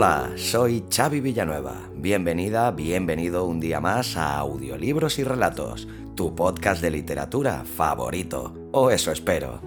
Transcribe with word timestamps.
Hola, 0.00 0.30
soy 0.36 0.84
Xavi 0.88 1.18
Villanueva. 1.20 1.74
Bienvenida, 1.92 2.70
bienvenido 2.70 3.46
un 3.46 3.58
día 3.58 3.80
más 3.80 4.16
a 4.16 4.38
Audiolibros 4.38 5.18
y 5.18 5.24
Relatos, 5.24 5.88
tu 6.14 6.36
podcast 6.36 6.80
de 6.80 6.92
literatura 6.92 7.64
favorito. 7.64 8.54
O 8.70 8.92
eso 8.92 9.10
espero. 9.10 9.60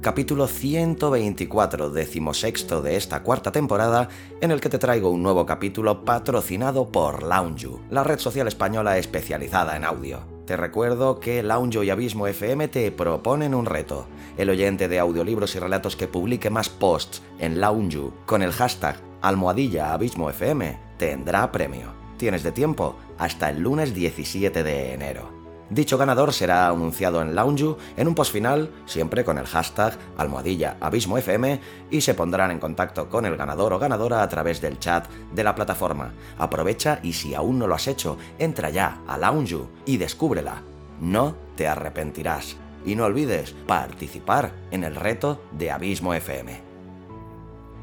Capítulo 0.00 0.46
124, 0.46 1.90
decimosexto 1.90 2.80
de 2.80 2.96
esta 2.96 3.22
cuarta 3.22 3.52
temporada, 3.52 4.08
en 4.40 4.52
el 4.52 4.60
que 4.62 4.70
te 4.70 4.78
traigo 4.78 5.10
un 5.10 5.22
nuevo 5.22 5.44
capítulo 5.44 6.02
patrocinado 6.02 6.90
por 6.90 7.22
Lounge, 7.22 7.68
la 7.90 8.04
red 8.04 8.20
social 8.20 8.48
española 8.48 8.96
especializada 8.96 9.76
en 9.76 9.84
audio. 9.84 10.20
Te 10.46 10.56
recuerdo 10.56 11.20
que 11.20 11.42
Lounge 11.42 11.84
y 11.84 11.90
Abismo 11.90 12.26
FM 12.26 12.68
te 12.68 12.90
proponen 12.90 13.54
un 13.54 13.66
reto. 13.66 14.06
El 14.38 14.48
oyente 14.48 14.88
de 14.88 14.98
audiolibros 14.98 15.54
y 15.56 15.58
relatos 15.58 15.94
que 15.94 16.08
publique 16.08 16.48
más 16.48 16.70
posts 16.70 17.22
en 17.38 17.60
Lounge 17.60 18.12
con 18.24 18.40
el 18.40 18.52
hashtag 18.52 19.11
almohadilla 19.22 19.92
abismo 19.92 20.28
FM 20.28 20.78
tendrá 20.98 21.50
premio. 21.50 21.94
Tienes 22.18 22.42
de 22.42 22.52
tiempo 22.52 22.96
hasta 23.18 23.50
el 23.50 23.60
lunes 23.60 23.94
17 23.94 24.62
de 24.62 24.92
enero. 24.92 25.42
Dicho 25.72 25.96
ganador 25.96 26.34
será 26.34 26.68
anunciado 26.68 27.22
en 27.22 27.34
Lounge 27.34 27.76
en 27.96 28.06
un 28.06 28.14
post 28.14 28.30
final, 28.30 28.70
siempre 28.84 29.24
con 29.24 29.38
el 29.38 29.46
hashtag 29.46 29.96
almohadilla 30.18 30.76
abismo 30.80 31.16
FM, 31.16 31.60
y 31.90 32.02
se 32.02 32.12
pondrán 32.12 32.50
en 32.50 32.58
contacto 32.58 33.08
con 33.08 33.24
el 33.24 33.38
ganador 33.38 33.72
o 33.72 33.78
ganadora 33.78 34.22
a 34.22 34.28
través 34.28 34.60
del 34.60 34.78
chat 34.78 35.08
de 35.32 35.42
la 35.42 35.54
plataforma. 35.54 36.12
Aprovecha 36.36 37.00
y 37.02 37.14
si 37.14 37.34
aún 37.34 37.58
no 37.58 37.66
lo 37.66 37.74
has 37.74 37.88
hecho, 37.88 38.18
entra 38.38 38.68
ya 38.68 39.00
a 39.08 39.16
Lounge 39.16 39.62
y 39.86 39.96
descúbrela. 39.96 40.62
No 41.00 41.36
te 41.56 41.66
arrepentirás. 41.66 42.56
Y 42.84 42.94
no 42.94 43.06
olvides 43.06 43.54
participar 43.66 44.52
en 44.72 44.84
el 44.84 44.94
reto 44.94 45.40
de 45.52 45.70
Abismo 45.70 46.12
FM. 46.12 46.71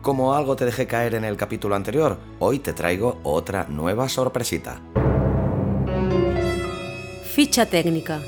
Como 0.02 0.34
algo 0.34 0.56
te 0.56 0.66
dejé 0.66 0.88
caer 0.88 1.16
en 1.16 1.26
el 1.26 1.36
capítulo 1.36 1.76
anterior, 1.76 2.18
hoy 2.40 2.60
te 2.60 2.72
traigo 2.72 3.20
otra 3.24 3.66
nueva 3.68 4.08
sorpresita. 4.08 4.82
Ficha 7.24 7.66
técnica. 7.66 8.22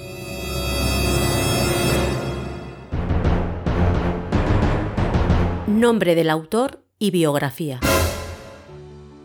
Nombre 5.68 6.16
del 6.16 6.30
autor 6.30 6.84
y 7.00 7.12
biografía. 7.12 7.80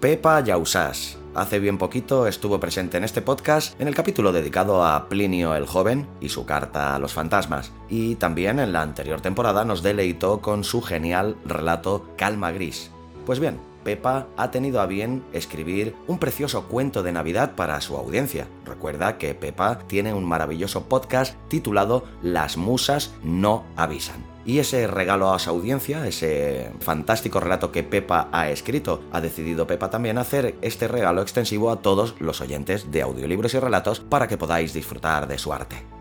Pepa 0.00 0.40
Yausás. 0.40 1.15
Hace 1.36 1.58
bien 1.58 1.76
poquito 1.76 2.26
estuvo 2.26 2.58
presente 2.58 2.96
en 2.96 3.04
este 3.04 3.20
podcast 3.20 3.78
en 3.78 3.88
el 3.88 3.94
capítulo 3.94 4.32
dedicado 4.32 4.82
a 4.86 5.06
Plinio 5.10 5.54
el 5.54 5.66
Joven 5.66 6.08
y 6.18 6.30
su 6.30 6.46
carta 6.46 6.96
a 6.96 6.98
los 6.98 7.12
fantasmas, 7.12 7.72
y 7.90 8.14
también 8.14 8.58
en 8.58 8.72
la 8.72 8.80
anterior 8.80 9.20
temporada 9.20 9.62
nos 9.66 9.82
deleitó 9.82 10.40
con 10.40 10.64
su 10.64 10.80
genial 10.80 11.36
relato 11.44 12.08
Calma 12.16 12.52
Gris. 12.52 12.90
Pues 13.26 13.38
bien, 13.38 13.60
Pepa 13.86 14.26
ha 14.36 14.50
tenido 14.50 14.80
a 14.80 14.86
bien 14.86 15.24
escribir 15.32 15.94
un 16.08 16.18
precioso 16.18 16.64
cuento 16.64 17.04
de 17.04 17.12
Navidad 17.12 17.54
para 17.54 17.80
su 17.80 17.96
audiencia. 17.96 18.48
Recuerda 18.64 19.16
que 19.16 19.32
Pepa 19.36 19.78
tiene 19.86 20.12
un 20.12 20.24
maravilloso 20.24 20.88
podcast 20.88 21.36
titulado 21.46 22.02
Las 22.20 22.56
musas 22.56 23.14
no 23.22 23.64
avisan. 23.76 24.24
Y 24.44 24.58
ese 24.58 24.88
regalo 24.88 25.32
a 25.32 25.38
su 25.38 25.50
audiencia, 25.50 26.04
ese 26.04 26.72
fantástico 26.80 27.38
relato 27.38 27.70
que 27.70 27.84
Pepa 27.84 28.28
ha 28.32 28.50
escrito, 28.50 29.04
ha 29.12 29.20
decidido 29.20 29.68
Pepa 29.68 29.88
también 29.88 30.18
hacer 30.18 30.56
este 30.62 30.88
regalo 30.88 31.22
extensivo 31.22 31.70
a 31.70 31.80
todos 31.80 32.16
los 32.18 32.40
oyentes 32.40 32.90
de 32.90 33.02
audiolibros 33.02 33.54
y 33.54 33.60
relatos 33.60 34.00
para 34.00 34.26
que 34.26 34.36
podáis 34.36 34.72
disfrutar 34.72 35.28
de 35.28 35.38
su 35.38 35.52
arte. 35.52 35.95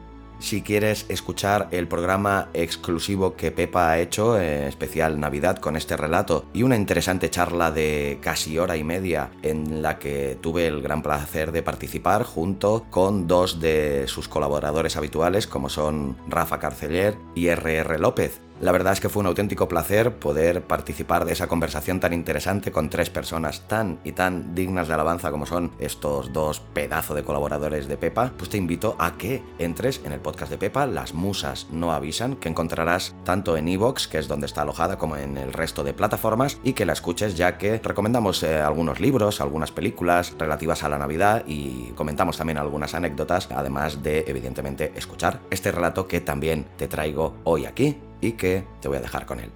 Si 0.45 0.61
quieres 0.61 1.07
escuchar 1.09 1.69
el 1.71 1.87
programa 1.87 2.49
exclusivo 2.53 3.35
que 3.35 3.49
Pepa 3.49 3.89
ha 3.89 3.99
hecho, 3.99 4.39
en 4.39 4.65
especial 4.65 5.19
Navidad, 5.19 5.57
con 5.57 5.75
este 5.75 5.97
relato 5.97 6.45
y 6.53 6.61
una 6.61 6.75
interesante 6.75 7.31
charla 7.31 7.71
de 7.71 8.19
casi 8.21 8.59
hora 8.59 8.77
y 8.77 8.83
media 8.83 9.31
en 9.41 9.81
la 9.81 9.97
que 9.97 10.37
tuve 10.39 10.67
el 10.67 10.83
gran 10.83 11.01
placer 11.01 11.51
de 11.51 11.63
participar 11.63 12.21
junto 12.25 12.85
con 12.91 13.25
dos 13.25 13.59
de 13.59 14.03
sus 14.07 14.27
colaboradores 14.27 14.95
habituales 14.97 15.47
como 15.47 15.67
son 15.67 16.15
Rafa 16.27 16.59
Carceller 16.59 17.17
y 17.33 17.49
RR 17.49 17.99
López, 17.99 18.39
la 18.61 18.71
verdad 18.71 18.93
es 18.93 19.01
que 19.01 19.09
fue 19.09 19.19
un 19.19 19.27
auténtico 19.27 19.67
placer 19.67 20.15
poder 20.15 20.63
participar 20.63 21.25
de 21.25 21.33
esa 21.33 21.47
conversación 21.47 21.99
tan 21.99 22.13
interesante 22.13 22.71
con 22.71 22.89
tres 22.89 23.09
personas 23.09 23.67
tan 23.67 23.99
y 24.03 24.13
tan 24.13 24.55
dignas 24.55 24.87
de 24.87 24.93
alabanza 24.93 25.31
como 25.31 25.45
son 25.45 25.71
estos 25.79 26.31
dos 26.31 26.61
pedazos 26.61 27.15
de 27.15 27.23
colaboradores 27.23 27.87
de 27.87 27.97
Pepa. 27.97 28.31
Pues 28.37 28.49
te 28.49 28.57
invito 28.57 28.95
a 28.97 29.17
que 29.17 29.43
entres 29.59 30.01
en 30.05 30.13
el 30.13 30.21
podcast 30.21 30.51
de 30.51 30.57
Pepa, 30.57 30.85
Las 30.87 31.13
Musas 31.13 31.67
no 31.71 31.91
avisan, 31.91 32.37
que 32.37 32.49
encontrarás 32.49 33.13
tanto 33.25 33.57
en 33.57 33.67
Evox, 33.67 34.07
que 34.07 34.19
es 34.19 34.27
donde 34.27 34.45
está 34.45 34.61
alojada, 34.61 34.97
como 34.97 35.17
en 35.17 35.37
el 35.37 35.51
resto 35.51 35.83
de 35.83 35.93
plataformas, 35.93 36.57
y 36.63 36.73
que 36.73 36.85
la 36.85 36.93
escuches 36.93 37.35
ya 37.35 37.57
que 37.57 37.79
recomendamos 37.79 38.41
eh, 38.43 38.61
algunos 38.61 38.99
libros, 38.99 39.41
algunas 39.41 39.71
películas 39.71 40.33
relativas 40.39 40.83
a 40.83 40.89
la 40.89 40.97
Navidad 40.97 41.43
y 41.45 41.91
comentamos 41.95 42.37
también 42.37 42.57
algunas 42.57 42.93
anécdotas, 42.93 43.49
además 43.51 44.01
de 44.01 44.23
evidentemente 44.27 44.93
escuchar 44.95 45.41
este 45.49 45.71
relato 45.71 46.07
que 46.07 46.21
también 46.21 46.65
te 46.77 46.87
traigo 46.87 47.35
hoy 47.43 47.65
aquí 47.65 47.97
y 48.25 48.33
que 48.33 48.65
te 48.81 48.87
voy 48.87 48.97
a 48.97 49.01
dejar 49.01 49.25
con 49.25 49.39
él. 49.39 49.51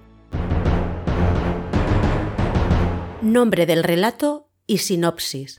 Nombre 3.22 3.66
del 3.66 3.82
relato 3.84 4.48
y 4.66 4.78
sinopsis. 4.78 5.58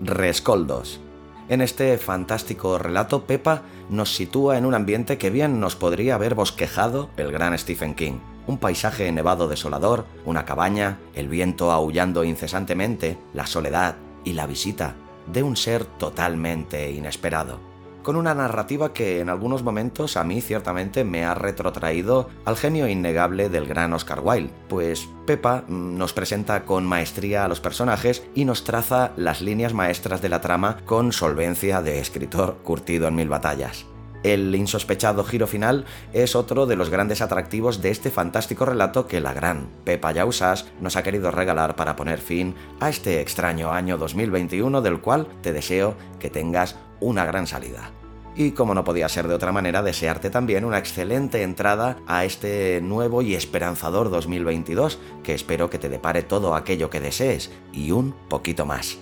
Rescoldos. 0.00 1.00
En 1.48 1.60
este 1.60 1.98
fantástico 1.98 2.78
relato, 2.78 3.26
Pepa 3.26 3.62
nos 3.90 4.14
sitúa 4.14 4.56
en 4.56 4.64
un 4.64 4.74
ambiente 4.74 5.18
que 5.18 5.30
bien 5.30 5.60
nos 5.60 5.76
podría 5.76 6.14
haber 6.14 6.34
bosquejado 6.34 7.10
el 7.16 7.32
gran 7.32 7.58
Stephen 7.58 7.94
King. 7.94 8.20
Un 8.46 8.58
paisaje 8.58 9.10
nevado 9.10 9.48
desolador, 9.48 10.06
una 10.24 10.44
cabaña, 10.44 10.98
el 11.14 11.28
viento 11.28 11.70
aullando 11.70 12.24
incesantemente, 12.24 13.18
la 13.32 13.46
soledad 13.46 13.96
y 14.24 14.34
la 14.34 14.46
visita 14.46 14.94
de 15.26 15.42
un 15.42 15.56
ser 15.56 15.84
totalmente 15.84 16.90
inesperado 16.90 17.73
con 18.04 18.14
una 18.14 18.34
narrativa 18.34 18.92
que 18.92 19.18
en 19.18 19.28
algunos 19.28 19.64
momentos 19.64 20.16
a 20.16 20.22
mí 20.22 20.40
ciertamente 20.40 21.02
me 21.02 21.24
ha 21.24 21.34
retrotraído 21.34 22.28
al 22.44 22.56
genio 22.56 22.86
innegable 22.86 23.48
del 23.48 23.66
gran 23.66 23.92
Oscar 23.94 24.20
Wilde, 24.22 24.52
pues 24.68 25.08
Pepa 25.26 25.64
nos 25.66 26.12
presenta 26.12 26.64
con 26.64 26.84
maestría 26.84 27.44
a 27.44 27.48
los 27.48 27.60
personajes 27.60 28.22
y 28.36 28.44
nos 28.44 28.62
traza 28.62 29.12
las 29.16 29.40
líneas 29.40 29.72
maestras 29.72 30.22
de 30.22 30.28
la 30.28 30.40
trama 30.40 30.76
con 30.84 31.12
solvencia 31.12 31.82
de 31.82 31.98
escritor 31.98 32.58
curtido 32.62 33.08
en 33.08 33.16
mil 33.16 33.28
batallas. 33.28 33.86
El 34.24 34.54
insospechado 34.54 35.22
giro 35.22 35.46
final 35.46 35.84
es 36.14 36.34
otro 36.34 36.64
de 36.64 36.76
los 36.76 36.88
grandes 36.88 37.20
atractivos 37.20 37.82
de 37.82 37.90
este 37.90 38.10
fantástico 38.10 38.64
relato 38.64 39.06
que 39.06 39.20
la 39.20 39.34
gran 39.34 39.68
Pepa 39.84 40.12
Yausas 40.12 40.64
nos 40.80 40.96
ha 40.96 41.02
querido 41.02 41.30
regalar 41.30 41.76
para 41.76 41.94
poner 41.94 42.20
fin 42.20 42.54
a 42.80 42.88
este 42.88 43.20
extraño 43.20 43.70
año 43.70 43.98
2021 43.98 44.80
del 44.80 45.00
cual 45.00 45.28
te 45.42 45.52
deseo 45.52 45.94
que 46.18 46.30
tengas 46.30 46.76
una 47.00 47.26
gran 47.26 47.46
salida. 47.46 47.90
Y 48.34 48.52
como 48.52 48.74
no 48.74 48.82
podía 48.82 49.10
ser 49.10 49.28
de 49.28 49.34
otra 49.34 49.52
manera, 49.52 49.82
desearte 49.82 50.30
también 50.30 50.64
una 50.64 50.78
excelente 50.78 51.42
entrada 51.42 51.98
a 52.06 52.24
este 52.24 52.80
nuevo 52.80 53.20
y 53.20 53.34
esperanzador 53.34 54.08
2022, 54.08 54.98
que 55.22 55.34
espero 55.34 55.68
que 55.68 55.78
te 55.78 55.90
depare 55.90 56.22
todo 56.22 56.54
aquello 56.54 56.88
que 56.88 57.00
desees 57.00 57.52
y 57.74 57.90
un 57.90 58.14
poquito 58.30 58.64
más. 58.64 58.98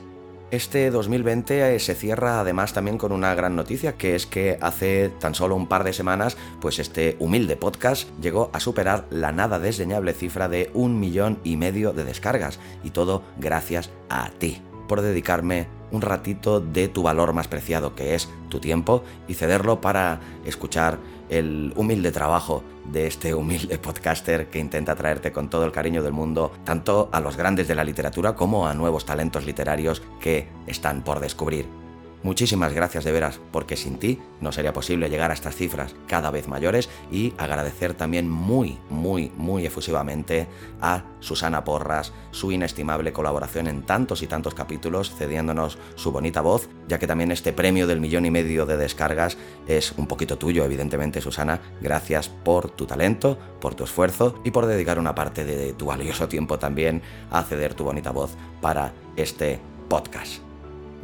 Este 0.52 0.90
2020 0.90 1.76
eh, 1.76 1.78
se 1.80 1.94
cierra 1.94 2.38
además 2.38 2.74
también 2.74 2.98
con 2.98 3.10
una 3.10 3.34
gran 3.34 3.56
noticia, 3.56 3.96
que 3.96 4.14
es 4.14 4.26
que 4.26 4.58
hace 4.60 5.08
tan 5.08 5.34
solo 5.34 5.56
un 5.56 5.66
par 5.66 5.82
de 5.82 5.94
semanas, 5.94 6.36
pues 6.60 6.78
este 6.78 7.16
humilde 7.20 7.56
podcast 7.56 8.06
llegó 8.20 8.50
a 8.52 8.60
superar 8.60 9.06
la 9.08 9.32
nada 9.32 9.58
desdeñable 9.58 10.12
cifra 10.12 10.50
de 10.50 10.70
un 10.74 11.00
millón 11.00 11.38
y 11.42 11.56
medio 11.56 11.94
de 11.94 12.04
descargas, 12.04 12.58
y 12.84 12.90
todo 12.90 13.22
gracias 13.38 13.88
a 14.10 14.28
ti, 14.28 14.60
por 14.88 15.00
dedicarme 15.00 15.68
un 15.90 16.02
ratito 16.02 16.60
de 16.60 16.88
tu 16.88 17.02
valor 17.02 17.32
más 17.32 17.48
preciado, 17.48 17.94
que 17.94 18.14
es 18.14 18.28
tu 18.50 18.60
tiempo, 18.60 19.04
y 19.28 19.32
cederlo 19.32 19.80
para 19.80 20.20
escuchar 20.44 20.98
el 21.28 21.72
humilde 21.76 22.12
trabajo 22.12 22.62
de 22.84 23.06
este 23.06 23.34
humilde 23.34 23.78
podcaster 23.78 24.48
que 24.48 24.58
intenta 24.58 24.94
traerte 24.94 25.32
con 25.32 25.48
todo 25.48 25.64
el 25.64 25.72
cariño 25.72 26.02
del 26.02 26.12
mundo 26.12 26.52
tanto 26.64 27.08
a 27.12 27.20
los 27.20 27.36
grandes 27.36 27.68
de 27.68 27.74
la 27.74 27.84
literatura 27.84 28.34
como 28.34 28.66
a 28.66 28.74
nuevos 28.74 29.04
talentos 29.04 29.46
literarios 29.46 30.02
que 30.20 30.48
están 30.66 31.02
por 31.02 31.20
descubrir. 31.20 31.81
Muchísimas 32.22 32.72
gracias 32.72 33.02
de 33.04 33.10
veras, 33.10 33.40
porque 33.50 33.76
sin 33.76 33.98
ti 33.98 34.20
no 34.40 34.52
sería 34.52 34.72
posible 34.72 35.10
llegar 35.10 35.32
a 35.32 35.34
estas 35.34 35.56
cifras 35.56 35.94
cada 36.06 36.30
vez 36.30 36.46
mayores 36.46 36.88
y 37.10 37.34
agradecer 37.36 37.94
también 37.94 38.30
muy, 38.30 38.78
muy, 38.90 39.32
muy 39.36 39.66
efusivamente 39.66 40.46
a 40.80 41.02
Susana 41.18 41.64
Porras 41.64 42.12
su 42.30 42.52
inestimable 42.52 43.12
colaboración 43.12 43.66
en 43.66 43.82
tantos 43.82 44.22
y 44.22 44.28
tantos 44.28 44.54
capítulos, 44.54 45.12
cediéndonos 45.16 45.78
su 45.96 46.12
bonita 46.12 46.40
voz, 46.40 46.68
ya 46.86 47.00
que 47.00 47.08
también 47.08 47.32
este 47.32 47.52
premio 47.52 47.88
del 47.88 48.00
millón 48.00 48.24
y 48.24 48.30
medio 48.30 48.66
de 48.66 48.76
descargas 48.76 49.36
es 49.66 49.92
un 49.96 50.06
poquito 50.06 50.38
tuyo, 50.38 50.64
evidentemente, 50.64 51.20
Susana. 51.20 51.60
Gracias 51.80 52.28
por 52.28 52.70
tu 52.70 52.86
talento, 52.86 53.36
por 53.60 53.74
tu 53.74 53.82
esfuerzo 53.82 54.40
y 54.44 54.52
por 54.52 54.66
dedicar 54.66 54.98
una 55.00 55.14
parte 55.14 55.44
de 55.44 55.72
tu 55.72 55.86
valioso 55.86 56.28
tiempo 56.28 56.58
también 56.58 57.02
a 57.30 57.42
ceder 57.42 57.74
tu 57.74 57.82
bonita 57.82 58.12
voz 58.12 58.36
para 58.60 58.92
este 59.16 59.60
podcast. 59.88 60.51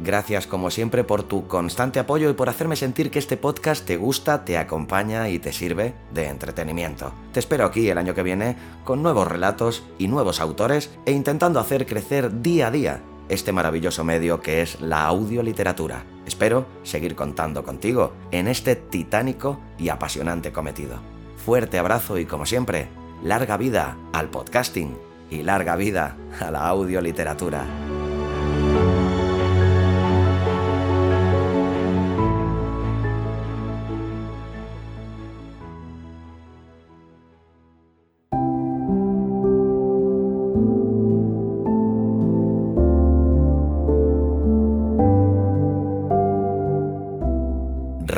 Gracias 0.01 0.47
como 0.47 0.71
siempre 0.71 1.03
por 1.03 1.23
tu 1.23 1.47
constante 1.47 1.99
apoyo 1.99 2.29
y 2.29 2.33
por 2.33 2.47
hacerme 2.47 2.77
sentir 2.77 3.11
que 3.11 3.19
este 3.19 3.35
podcast 3.35 3.85
te 3.85 3.97
gusta, 3.97 4.45
te 4.45 4.57
acompaña 4.57 5.27
y 5.27 5.39
te 5.39 5.51
sirve 5.51 5.93
de 6.13 6.27
entretenimiento. 6.27 7.11
Te 7.33 7.41
espero 7.41 7.65
aquí 7.65 7.89
el 7.89 7.97
año 7.97 8.15
que 8.15 8.23
viene 8.23 8.55
con 8.85 9.03
nuevos 9.03 9.27
relatos 9.27 9.83
y 9.97 10.07
nuevos 10.07 10.39
autores 10.39 10.89
e 11.05 11.11
intentando 11.11 11.59
hacer 11.59 11.85
crecer 11.85 12.41
día 12.41 12.67
a 12.67 12.71
día 12.71 13.01
este 13.27 13.51
maravilloso 13.51 14.03
medio 14.05 14.41
que 14.41 14.61
es 14.61 14.79
la 14.79 15.05
audioliteratura. 15.05 16.03
Espero 16.25 16.65
seguir 16.83 17.15
contando 17.15 17.63
contigo 17.63 18.13
en 18.31 18.47
este 18.47 18.75
titánico 18.75 19.59
y 19.77 19.89
apasionante 19.89 20.51
cometido. 20.51 20.99
Fuerte 21.37 21.77
abrazo 21.77 22.17
y 22.17 22.25
como 22.25 22.45
siempre, 22.45 22.87
larga 23.21 23.57
vida 23.57 23.97
al 24.13 24.29
podcasting 24.29 24.97
y 25.29 25.43
larga 25.43 25.75
vida 25.75 26.17
a 26.39 26.51
la 26.51 26.67
audioliteratura. 26.67 27.88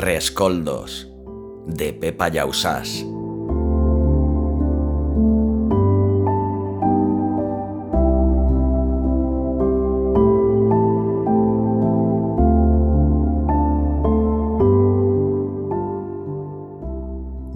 Rescoldos 0.04 1.08
de 1.64 1.92
Pepa 1.92 2.26
Yausás. 2.26 3.06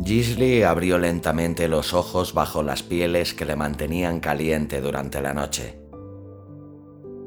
Gisli 0.05 0.63
abrió 0.63 0.99
lentamente 0.99 1.67
los 1.67 1.95
ojos 1.95 2.33
bajo 2.33 2.63
las 2.63 2.85
pieles 2.85 3.35
que 3.35 3.45
le 3.45 3.57
mantenían 3.57 4.21
caliente 4.21 4.81
durante 4.81 5.21
la 5.21 5.35
noche. 5.35 5.81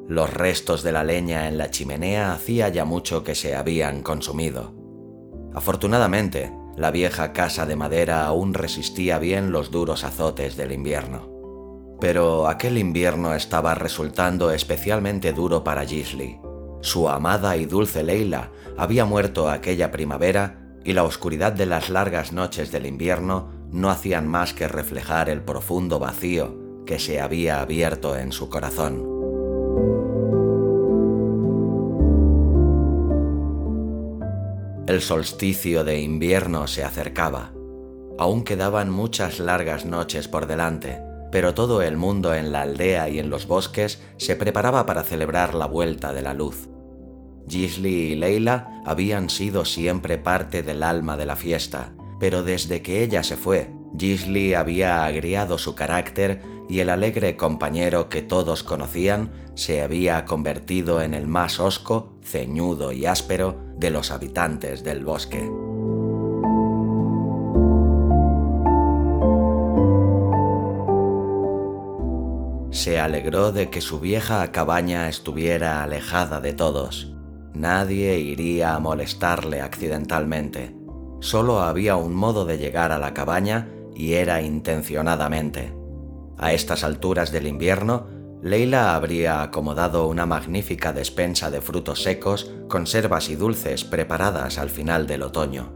Los 0.08 0.34
restos 0.34 0.82
de 0.82 0.94
la 0.94 1.04
leña 1.04 1.50
en 1.50 1.58
la 1.58 1.70
chimenea 1.70 2.32
hacía 2.32 2.70
ya 2.70 2.86
mucho 2.86 3.26
que 3.26 3.36
se 3.36 3.54
habían 3.54 4.02
consumido. 4.02 4.79
Afortunadamente, 5.60 6.54
la 6.78 6.90
vieja 6.90 7.34
casa 7.34 7.66
de 7.66 7.76
madera 7.76 8.26
aún 8.26 8.54
resistía 8.54 9.20
bien 9.20 9.52
los 9.52 9.72
duros 9.72 10.06
azotes 10.06 10.56
del 10.56 10.72
invierno. 10.72 11.28
Pero 12.00 12.48
aquel 12.48 12.78
invierno 12.78 13.36
estaba 13.36 13.76
resultando 13.76 14.52
especialmente 14.52 15.34
duro 15.34 15.62
para 15.66 15.86
Gisli. 15.86 16.40
Su 16.80 17.10
amada 17.10 17.58
y 17.58 17.66
dulce 17.66 18.04
Leila 18.04 18.52
había 18.78 19.04
muerto 19.04 19.50
aquella 19.50 19.92
primavera 19.92 20.78
y 20.86 20.94
la 20.94 21.04
oscuridad 21.04 21.52
de 21.52 21.66
las 21.66 21.90
largas 21.90 22.32
noches 22.32 22.72
del 22.72 22.86
invierno 22.86 23.50
no 23.70 23.90
hacían 23.90 24.30
más 24.30 24.54
que 24.54 24.70
reflejar 24.70 25.30
el 25.30 25.42
profundo 25.42 26.00
vacío 26.00 26.86
que 26.86 27.00
se 27.00 27.20
había 27.20 27.60
abierto 27.60 28.16
en 28.16 28.32
su 28.32 28.48
corazón. 28.48 29.19
El 34.90 35.02
solsticio 35.02 35.84
de 35.84 36.02
invierno 36.02 36.66
se 36.66 36.84
acercaba. 36.84 37.52
Aún 38.18 38.44
quedaban 38.44 38.90
muchas 38.90 39.38
largas 39.38 39.86
noches 39.86 40.28
por 40.28 40.48
delante, 40.48 41.00
pero 41.32 41.54
todo 41.54 41.84
el 41.84 41.96
mundo 41.96 42.34
en 42.34 42.52
la 42.52 42.64
aldea 42.64 43.08
y 43.08 43.20
en 43.20 43.30
los 43.30 43.46
bosques 43.46 44.02
se 44.18 44.36
preparaba 44.36 44.88
para 44.88 45.04
celebrar 45.04 45.54
la 45.54 45.68
vuelta 45.68 46.12
de 46.12 46.24
la 46.24 46.34
luz. 46.34 46.70
Gisli 47.48 48.14
y 48.14 48.16
Leila 48.16 48.82
habían 48.84 49.30
sido 49.30 49.64
siempre 49.64 50.18
parte 50.18 50.64
del 50.64 50.82
alma 50.82 51.18
de 51.18 51.28
la 51.28 51.36
fiesta, 51.36 51.94
pero 52.20 52.42
desde 52.42 52.82
que 52.82 53.04
ella 53.04 53.22
se 53.22 53.38
fue, 53.38 53.70
Gisli 53.96 54.56
había 54.56 55.06
agriado 55.06 55.60
su 55.60 55.76
carácter 55.76 56.42
y 56.68 56.80
el 56.80 56.90
alegre 56.90 57.38
compañero 57.38 58.10
que 58.10 58.24
todos 58.24 58.64
conocían 58.64 59.30
se 59.54 59.84
había 59.84 60.26
convertido 60.26 61.04
en 61.04 61.14
el 61.14 61.28
más 61.28 61.60
hosco, 61.60 62.18
ceñudo 62.24 62.92
y 62.92 63.06
áspero 63.06 63.69
de 63.80 63.90
los 63.90 64.12
habitantes 64.12 64.84
del 64.84 65.06
bosque. 65.06 65.50
Se 72.72 73.00
alegró 73.00 73.52
de 73.52 73.70
que 73.70 73.82
su 73.82 74.00
vieja 74.00 74.52
cabaña 74.52 75.10
estuviera 75.10 75.84
alejada 75.84 76.40
de 76.40 76.54
todos. 76.54 77.14
Nadie 77.54 78.20
iría 78.20 78.76
a 78.76 78.80
molestarle 78.80 79.62
accidentalmente. 79.62 80.76
Solo 81.20 81.62
había 81.62 81.96
un 81.96 82.14
modo 82.14 82.46
de 82.46 82.58
llegar 82.58 82.92
a 82.92 83.00
la 83.00 83.14
cabaña 83.14 83.70
y 83.96 84.14
era 84.14 84.42
intencionadamente. 84.42 85.74
A 86.38 86.54
estas 86.54 86.84
alturas 86.84 87.32
del 87.32 87.48
invierno, 87.48 88.08
Leila 88.42 88.96
habría 88.96 89.42
acomodado 89.42 90.08
una 90.08 90.26
magnífica 90.26 90.94
despensa 90.94 91.52
de 91.52 91.60
frutos 91.60 92.04
secos, 92.04 92.52
conservas 92.70 93.30
y 93.30 93.36
dulces 93.36 93.84
preparadas 93.84 94.58
al 94.58 94.70
final 94.70 95.08
del 95.08 95.24
otoño. 95.24 95.74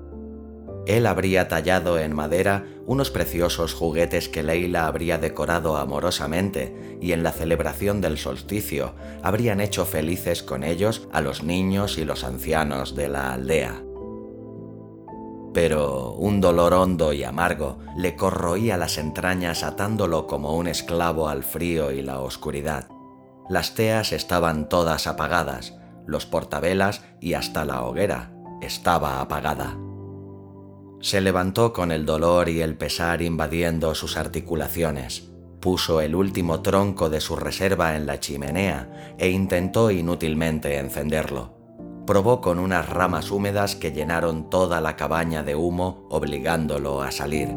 Él 0.85 1.05
habría 1.05 1.47
tallado 1.47 1.99
en 1.99 2.13
madera 2.13 2.65
unos 2.85 3.11
preciosos 3.11 3.73
juguetes 3.73 4.29
que 4.29 4.43
Leila 4.43 4.87
habría 4.87 5.17
decorado 5.17 5.77
amorosamente 5.77 6.97
y 7.01 7.11
en 7.11 7.23
la 7.23 7.31
celebración 7.31 8.01
del 8.01 8.17
solsticio 8.17 8.93
habrían 9.21 9.61
hecho 9.61 9.85
felices 9.85 10.43
con 10.43 10.63
ellos 10.63 11.07
a 11.11 11.21
los 11.21 11.43
niños 11.43 11.97
y 11.97 12.05
los 12.05 12.23
ancianos 12.23 12.95
de 12.95 13.09
la 13.09 13.33
aldea 13.33 13.83
pero 15.53 16.13
un 16.13 16.41
dolor 16.41 16.73
hondo 16.73 17.13
y 17.13 17.23
amargo 17.23 17.77
le 17.95 18.15
corroía 18.15 18.77
las 18.77 18.97
entrañas 18.97 19.63
atándolo 19.63 20.27
como 20.27 20.55
un 20.55 20.67
esclavo 20.67 21.29
al 21.29 21.43
frío 21.43 21.91
y 21.91 22.01
la 22.01 22.19
oscuridad. 22.19 22.89
Las 23.49 23.75
teas 23.75 24.11
estaban 24.13 24.67
todas 24.67 25.05
apagadas, 25.05 25.75
los 26.05 26.25
portavelas 26.25 27.03
y 27.21 27.33
hasta 27.33 27.65
la 27.65 27.83
hoguera 27.83 28.33
estaba 28.61 29.21
apagada. 29.21 29.77
Se 31.01 31.21
levantó 31.21 31.73
con 31.73 31.91
el 31.91 32.05
dolor 32.05 32.49
y 32.49 32.61
el 32.61 32.77
pesar 32.77 33.21
invadiendo 33.21 33.93
sus 33.93 34.17
articulaciones. 34.17 35.29
Puso 35.59 36.01
el 36.01 36.15
último 36.15 36.61
tronco 36.61 37.09
de 37.09 37.21
su 37.21 37.35
reserva 37.35 37.95
en 37.95 38.05
la 38.05 38.19
chimenea 38.19 39.15
e 39.17 39.29
intentó 39.29 39.91
inútilmente 39.91 40.77
encenderlo 40.77 41.62
probó 42.05 42.41
con 42.41 42.59
unas 42.59 42.89
ramas 42.89 43.31
húmedas 43.31 43.75
que 43.75 43.91
llenaron 43.91 44.49
toda 44.49 44.81
la 44.81 44.95
cabaña 44.95 45.43
de 45.43 45.55
humo, 45.55 46.05
obligándolo 46.09 47.01
a 47.01 47.11
salir. 47.11 47.49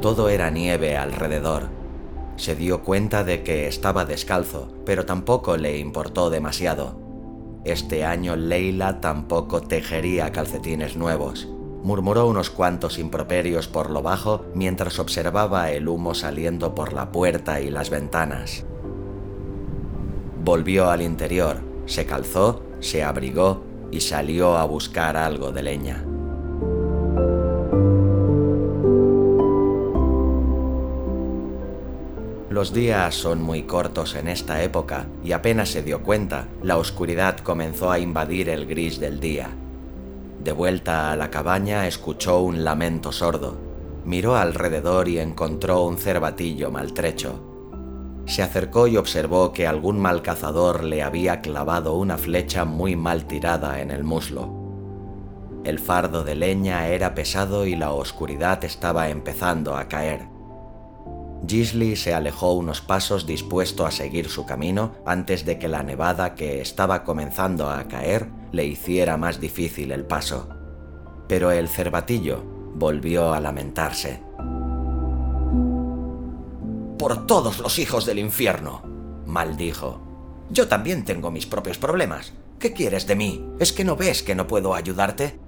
Todo 0.00 0.28
era 0.28 0.50
nieve 0.50 0.96
alrededor. 0.96 1.68
Se 2.36 2.54
dio 2.54 2.82
cuenta 2.84 3.24
de 3.24 3.42
que 3.42 3.66
estaba 3.66 4.04
descalzo, 4.04 4.68
pero 4.86 5.04
tampoco 5.04 5.56
le 5.56 5.78
importó 5.78 6.30
demasiado. 6.30 7.00
Este 7.64 8.04
año 8.04 8.36
Leila 8.36 9.00
tampoco 9.00 9.60
tejería 9.60 10.30
calcetines 10.30 10.96
nuevos. 10.96 11.48
Murmuró 11.82 12.26
unos 12.26 12.50
cuantos 12.50 12.98
improperios 12.98 13.66
por 13.66 13.90
lo 13.90 14.02
bajo 14.02 14.44
mientras 14.54 14.98
observaba 14.98 15.70
el 15.70 15.88
humo 15.88 16.14
saliendo 16.14 16.74
por 16.74 16.92
la 16.92 17.10
puerta 17.10 17.60
y 17.60 17.70
las 17.70 17.90
ventanas. 17.90 18.64
Volvió 20.42 20.88
al 20.88 21.02
interior, 21.02 21.56
se 21.86 22.06
calzó, 22.06 22.62
se 22.78 23.02
abrigó 23.02 23.64
y 23.90 24.00
salió 24.00 24.56
a 24.56 24.64
buscar 24.64 25.16
algo 25.16 25.50
de 25.50 25.62
leña. 25.62 26.04
Los 32.50 32.72
días 32.72 33.14
son 33.14 33.42
muy 33.42 33.64
cortos 33.64 34.14
en 34.14 34.28
esta 34.28 34.62
época 34.62 35.06
y 35.24 35.32
apenas 35.32 35.70
se 35.70 35.82
dio 35.82 36.02
cuenta, 36.02 36.48
la 36.62 36.76
oscuridad 36.76 37.38
comenzó 37.38 37.90
a 37.90 37.98
invadir 37.98 38.48
el 38.48 38.66
gris 38.66 39.00
del 39.00 39.20
día. 39.20 39.50
De 40.42 40.52
vuelta 40.52 41.10
a 41.10 41.16
la 41.16 41.30
cabaña 41.30 41.86
escuchó 41.88 42.40
un 42.40 42.64
lamento 42.64 43.12
sordo. 43.12 43.56
Miró 44.04 44.36
alrededor 44.36 45.08
y 45.08 45.18
encontró 45.18 45.82
un 45.82 45.98
cervatillo 45.98 46.70
maltrecho 46.70 47.47
se 48.28 48.42
acercó 48.42 48.86
y 48.86 48.96
observó 48.96 49.52
que 49.52 49.66
algún 49.66 49.98
mal 49.98 50.22
cazador 50.22 50.84
le 50.84 51.02
había 51.02 51.40
clavado 51.40 51.96
una 51.96 52.18
flecha 52.18 52.64
muy 52.64 52.94
mal 52.94 53.24
tirada 53.24 53.80
en 53.80 53.90
el 53.90 54.04
muslo. 54.04 54.54
El 55.64 55.78
fardo 55.78 56.24
de 56.24 56.34
leña 56.34 56.88
era 56.88 57.14
pesado 57.14 57.66
y 57.66 57.74
la 57.74 57.92
oscuridad 57.92 58.62
estaba 58.64 59.08
empezando 59.08 59.76
a 59.76 59.88
caer. 59.88 60.28
Gisli 61.46 61.96
se 61.96 62.14
alejó 62.14 62.52
unos 62.52 62.80
pasos 62.80 63.26
dispuesto 63.26 63.86
a 63.86 63.90
seguir 63.90 64.28
su 64.28 64.44
camino 64.44 64.92
antes 65.06 65.44
de 65.46 65.58
que 65.58 65.68
la 65.68 65.82
nevada 65.82 66.34
que 66.34 66.60
estaba 66.60 67.04
comenzando 67.04 67.70
a 67.70 67.84
caer 67.84 68.28
le 68.52 68.66
hiciera 68.66 69.16
más 69.16 69.40
difícil 69.40 69.90
el 69.90 70.04
paso. 70.04 70.48
Pero 71.28 71.50
el 71.50 71.68
cervatillo 71.68 72.42
volvió 72.74 73.32
a 73.32 73.40
lamentarse. 73.40 74.22
Por 77.08 77.24
todos 77.24 77.58
los 77.60 77.78
hijos 77.78 78.04
del 78.04 78.18
infierno, 78.18 78.82
maldijo. 79.24 79.98
Yo 80.50 80.68
también 80.68 81.06
tengo 81.06 81.30
mis 81.30 81.46
propios 81.46 81.78
problemas. 81.78 82.34
¿Qué 82.58 82.74
quieres 82.74 83.06
de 83.06 83.16
mí? 83.16 83.48
¿Es 83.58 83.72
que 83.72 83.82
no 83.82 83.96
ves 83.96 84.22
que 84.22 84.34
no 84.34 84.46
puedo 84.46 84.74
ayudarte? 84.74 85.40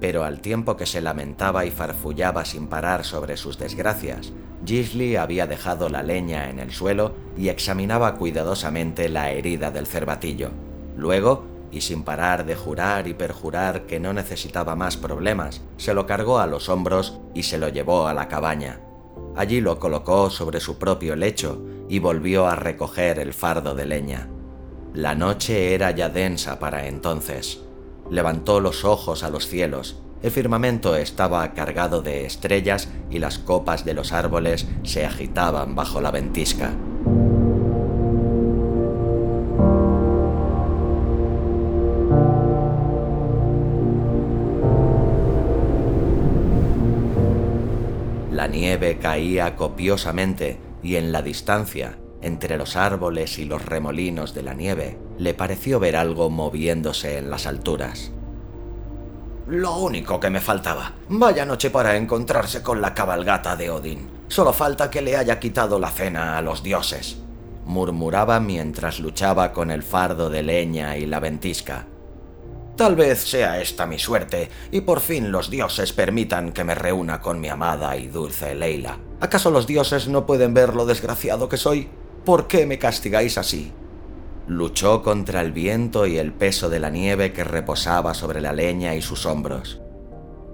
Pero 0.00 0.24
al 0.24 0.40
tiempo 0.40 0.76
que 0.76 0.84
se 0.84 1.00
lamentaba 1.00 1.64
y 1.64 1.70
farfullaba 1.70 2.44
sin 2.44 2.66
parar 2.66 3.04
sobre 3.04 3.36
sus 3.36 3.56
desgracias, 3.56 4.32
Gisli 4.66 5.14
había 5.14 5.46
dejado 5.46 5.88
la 5.88 6.02
leña 6.02 6.50
en 6.50 6.58
el 6.58 6.72
suelo 6.72 7.14
y 7.38 7.50
examinaba 7.50 8.16
cuidadosamente 8.16 9.08
la 9.08 9.30
herida 9.30 9.70
del 9.70 9.86
cervatillo. 9.86 10.50
Luego, 10.96 11.44
y 11.70 11.82
sin 11.82 12.02
parar 12.02 12.44
de 12.46 12.56
jurar 12.56 13.06
y 13.06 13.14
perjurar 13.14 13.86
que 13.86 14.00
no 14.00 14.12
necesitaba 14.12 14.74
más 14.74 14.96
problemas, 14.96 15.62
se 15.76 15.94
lo 15.94 16.04
cargó 16.08 16.40
a 16.40 16.48
los 16.48 16.68
hombros 16.68 17.20
y 17.32 17.44
se 17.44 17.58
lo 17.58 17.68
llevó 17.68 18.08
a 18.08 18.12
la 18.12 18.26
cabaña. 18.26 18.80
Allí 19.36 19.60
lo 19.60 19.78
colocó 19.78 20.30
sobre 20.30 20.60
su 20.60 20.78
propio 20.78 21.16
lecho 21.16 21.60
y 21.88 21.98
volvió 21.98 22.46
a 22.46 22.56
recoger 22.56 23.18
el 23.18 23.32
fardo 23.32 23.74
de 23.74 23.86
leña. 23.86 24.28
La 24.94 25.14
noche 25.14 25.74
era 25.74 25.90
ya 25.90 26.08
densa 26.08 26.58
para 26.60 26.86
entonces. 26.86 27.60
Levantó 28.10 28.60
los 28.60 28.84
ojos 28.84 29.24
a 29.24 29.30
los 29.30 29.48
cielos. 29.48 29.98
El 30.22 30.30
firmamento 30.30 30.96
estaba 30.96 31.52
cargado 31.52 32.00
de 32.00 32.24
estrellas 32.24 32.88
y 33.10 33.18
las 33.18 33.38
copas 33.38 33.84
de 33.84 33.94
los 33.94 34.12
árboles 34.12 34.66
se 34.84 35.04
agitaban 35.04 35.74
bajo 35.74 36.00
la 36.00 36.10
ventisca. 36.10 36.72
Nieve 48.54 48.98
caía 48.98 49.56
copiosamente 49.56 50.58
y 50.82 50.96
en 50.96 51.12
la 51.12 51.22
distancia, 51.22 51.98
entre 52.22 52.56
los 52.56 52.76
árboles 52.76 53.38
y 53.38 53.44
los 53.44 53.64
remolinos 53.64 54.32
de 54.32 54.42
la 54.42 54.54
nieve, 54.54 54.96
le 55.18 55.34
pareció 55.34 55.80
ver 55.80 55.96
algo 55.96 56.30
moviéndose 56.30 57.18
en 57.18 57.30
las 57.30 57.46
alturas. 57.46 58.12
Lo 59.46 59.76
único 59.76 60.18
que 60.20 60.30
me 60.30 60.40
faltaba. 60.40 60.92
Vaya 61.08 61.44
noche 61.44 61.70
para 61.70 61.96
encontrarse 61.96 62.62
con 62.62 62.80
la 62.80 62.94
cabalgata 62.94 63.56
de 63.56 63.68
Odín. 63.68 64.08
Solo 64.28 64.52
falta 64.52 64.88
que 64.88 65.02
le 65.02 65.16
haya 65.16 65.38
quitado 65.38 65.78
la 65.78 65.90
cena 65.90 66.38
a 66.38 66.42
los 66.42 66.62
dioses. 66.62 67.18
Murmuraba 67.66 68.40
mientras 68.40 69.00
luchaba 69.00 69.52
con 69.52 69.70
el 69.70 69.82
fardo 69.82 70.30
de 70.30 70.42
leña 70.42 70.96
y 70.96 71.06
la 71.06 71.20
ventisca. 71.20 71.86
Tal 72.76 72.96
vez 72.96 73.22
sea 73.22 73.60
esta 73.60 73.86
mi 73.86 74.00
suerte 74.00 74.48
y 74.72 74.80
por 74.80 74.98
fin 74.98 75.30
los 75.30 75.48
dioses 75.48 75.92
permitan 75.92 76.50
que 76.50 76.64
me 76.64 76.74
reúna 76.74 77.20
con 77.20 77.40
mi 77.40 77.48
amada 77.48 77.96
y 77.96 78.08
dulce 78.08 78.54
Leila. 78.56 78.98
¿Acaso 79.20 79.52
los 79.52 79.68
dioses 79.68 80.08
no 80.08 80.26
pueden 80.26 80.54
ver 80.54 80.74
lo 80.74 80.84
desgraciado 80.84 81.48
que 81.48 81.56
soy? 81.56 81.88
¿Por 82.24 82.48
qué 82.48 82.66
me 82.66 82.78
castigáis 82.78 83.38
así? 83.38 83.72
Luchó 84.48 85.02
contra 85.02 85.40
el 85.40 85.52
viento 85.52 86.06
y 86.06 86.18
el 86.18 86.32
peso 86.32 86.68
de 86.68 86.80
la 86.80 86.90
nieve 86.90 87.32
que 87.32 87.44
reposaba 87.44 88.12
sobre 88.12 88.40
la 88.40 88.52
leña 88.52 88.96
y 88.96 89.02
sus 89.02 89.24
hombros. 89.24 89.80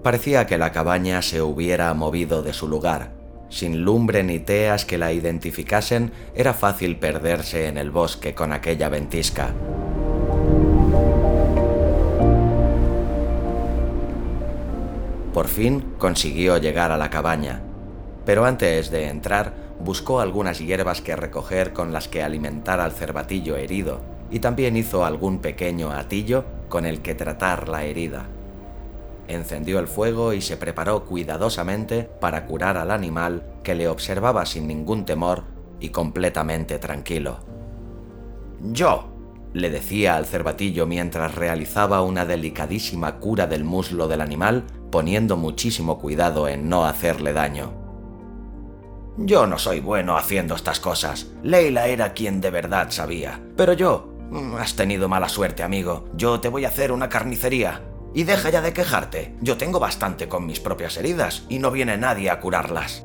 Parecía 0.03 0.47
que 0.47 0.59
la 0.59 0.73
cabaña 0.73 1.23
se 1.23 1.41
hubiera 1.41 1.93
movido 1.95 2.43
de 2.43 2.53
su 2.53 2.69
lugar. 2.69 3.12
Sin 3.49 3.83
lumbre 3.83 4.23
ni 4.23 4.39
teas 4.39 4.85
que 4.85 4.99
la 4.99 5.12
identificasen, 5.12 6.12
era 6.35 6.55
fácil 6.55 6.99
perderse 6.99 7.67
en 7.67 7.79
el 7.79 7.91
bosque 7.91 8.35
con 8.35 8.53
aquella 8.53 8.89
ventisca. 8.91 9.55
Por 15.41 15.49
fin 15.49 15.95
consiguió 15.97 16.59
llegar 16.59 16.93
a 16.93 16.99
la 16.99 17.09
cabaña, 17.09 17.63
pero 18.27 18.45
antes 18.45 18.91
de 18.91 19.09
entrar 19.09 19.55
buscó 19.83 20.21
algunas 20.21 20.59
hierbas 20.59 21.01
que 21.01 21.17
recoger 21.17 21.73
con 21.73 21.95
las 21.95 22.09
que 22.09 22.23
alimentar 22.23 22.79
al 22.79 22.93
cervatillo 22.93 23.57
herido 23.57 24.03
y 24.31 24.41
también 24.41 24.77
hizo 24.77 25.03
algún 25.03 25.39
pequeño 25.39 25.93
atillo 25.93 26.45
con 26.69 26.85
el 26.85 27.01
que 27.01 27.15
tratar 27.15 27.71
la 27.71 27.85
herida. 27.85 28.27
Encendió 29.29 29.79
el 29.79 29.89
fuego 29.89 30.35
y 30.35 30.43
se 30.43 30.59
preparó 30.59 31.07
cuidadosamente 31.07 32.03
para 32.03 32.45
curar 32.45 32.77
al 32.77 32.91
animal 32.91 33.43
que 33.63 33.75
le 33.75 33.89
observaba 33.89 34.45
sin 34.45 34.69
ningún 34.69 35.07
temor 35.07 35.45
y 35.81 35.89
completamente 35.89 36.79
tranquilo. 36.79 37.39
Yo, 38.61 39.11
le 39.55 39.71
decía 39.71 40.17
al 40.17 40.27
cervatillo 40.27 40.87
mientras 40.87 41.35
realizaba 41.35 42.03
una 42.03 42.27
delicadísima 42.27 43.21
cura 43.21 43.47
del 43.47 43.65
muslo 43.65 44.07
del 44.07 44.21
animal, 44.21 44.65
poniendo 44.91 45.37
muchísimo 45.37 45.99
cuidado 45.99 46.49
en 46.49 46.69
no 46.69 46.85
hacerle 46.85 47.33
daño. 47.33 47.73
Yo 49.17 49.47
no 49.47 49.59
soy 49.59 49.81
bueno 49.81 50.17
haciendo 50.17 50.55
estas 50.55 50.81
cosas. 50.81 51.29
Leila 51.43 51.87
era 51.87 52.13
quien 52.13 52.41
de 52.41 52.51
verdad 52.51 52.91
sabía. 52.91 53.41
Pero 53.57 53.73
yo... 53.73 54.07
Mm, 54.31 54.55
has 54.57 54.77
tenido 54.77 55.09
mala 55.09 55.29
suerte, 55.29 55.63
amigo. 55.63 56.09
Yo 56.15 56.41
te 56.41 56.49
voy 56.49 56.65
a 56.65 56.69
hacer 56.69 56.93
una 56.93 57.09
carnicería. 57.09 57.83
Y 58.15 58.25
deja 58.25 58.51
ya 58.51 58.63
de 58.63 58.73
quejarte. 58.73 59.37
Yo 59.41 59.57
tengo 59.57 59.81
bastante 59.81 60.29
con 60.29 60.47
mis 60.47 60.61
propias 60.61 60.97
heridas 60.97 61.45
y 61.49 61.59
no 61.59 61.71
viene 61.71 61.97
nadie 61.97 62.31
a 62.31 62.41
curarlas. 62.41 63.05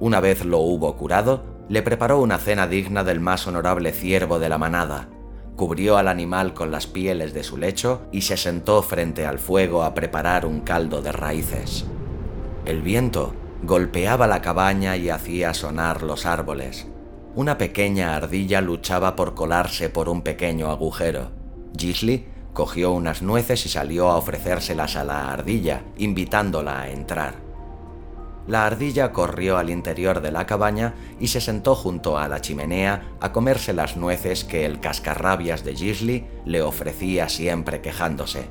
Una 0.00 0.20
vez 0.20 0.44
lo 0.44 0.58
hubo 0.58 0.96
curado, 0.96 1.64
le 1.68 1.82
preparó 1.82 2.20
una 2.20 2.38
cena 2.38 2.66
digna 2.66 3.04
del 3.04 3.20
más 3.20 3.46
honorable 3.46 3.92
ciervo 3.92 4.38
de 4.38 4.48
la 4.48 4.58
manada, 4.58 5.08
cubrió 5.58 5.98
al 5.98 6.06
animal 6.06 6.54
con 6.54 6.70
las 6.70 6.86
pieles 6.86 7.34
de 7.34 7.42
su 7.42 7.58
lecho 7.58 8.02
y 8.12 8.22
se 8.22 8.36
sentó 8.36 8.80
frente 8.80 9.26
al 9.26 9.40
fuego 9.40 9.82
a 9.82 9.92
preparar 9.92 10.46
un 10.46 10.60
caldo 10.60 11.02
de 11.02 11.12
raíces. 11.12 11.84
El 12.64 12.80
viento 12.80 13.34
golpeaba 13.64 14.28
la 14.28 14.40
cabaña 14.40 14.96
y 14.96 15.10
hacía 15.10 15.52
sonar 15.52 16.04
los 16.04 16.26
árboles. 16.26 16.86
Una 17.34 17.58
pequeña 17.58 18.14
ardilla 18.14 18.60
luchaba 18.60 19.16
por 19.16 19.34
colarse 19.34 19.90
por 19.90 20.08
un 20.08 20.22
pequeño 20.22 20.70
agujero. 20.70 21.32
Gisli 21.76 22.26
cogió 22.52 22.92
unas 22.92 23.20
nueces 23.20 23.66
y 23.66 23.68
salió 23.68 24.10
a 24.10 24.16
ofrecérselas 24.16 24.94
a 24.94 25.02
la 25.02 25.32
ardilla, 25.32 25.82
invitándola 25.96 26.82
a 26.82 26.90
entrar. 26.90 27.47
La 28.48 28.64
ardilla 28.64 29.12
corrió 29.12 29.58
al 29.58 29.68
interior 29.68 30.22
de 30.22 30.32
la 30.32 30.46
cabaña 30.46 30.94
y 31.20 31.28
se 31.28 31.42
sentó 31.42 31.74
junto 31.74 32.16
a 32.16 32.28
la 32.28 32.40
chimenea 32.40 33.12
a 33.20 33.30
comerse 33.30 33.74
las 33.74 33.98
nueces 33.98 34.42
que 34.44 34.64
el 34.64 34.80
cascarrabias 34.80 35.64
de 35.64 35.76
Gisli 35.76 36.26
le 36.46 36.62
ofrecía 36.62 37.28
siempre 37.28 37.82
quejándose. 37.82 38.48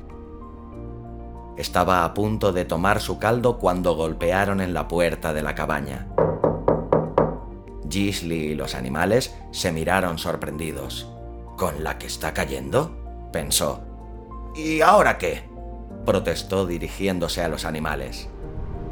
Estaba 1.56 2.04
a 2.04 2.14
punto 2.14 2.52
de 2.52 2.64
tomar 2.64 3.00
su 3.00 3.18
caldo 3.18 3.58
cuando 3.58 3.96
golpearon 3.96 4.60
en 4.60 4.72
la 4.72 4.86
puerta 4.86 5.32
de 5.32 5.42
la 5.42 5.56
cabaña. 5.56 6.06
Gisli 7.90 8.52
y 8.52 8.54
los 8.54 8.76
animales 8.76 9.34
se 9.50 9.72
miraron 9.72 10.18
sorprendidos. 10.18 11.08
¿Con 11.56 11.82
la 11.82 11.98
que 11.98 12.06
está 12.06 12.32
cayendo? 12.32 13.28
pensó. 13.32 13.80
¿Y 14.54 14.80
ahora 14.80 15.18
qué? 15.18 15.42
protestó 16.06 16.66
dirigiéndose 16.66 17.42
a 17.42 17.48
los 17.48 17.64
animales 17.64 18.30